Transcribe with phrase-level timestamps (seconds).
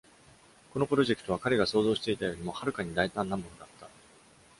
[0.73, 3.87] このプロジェクトは、彼が想像していたよりもはるかに大胆なものだった。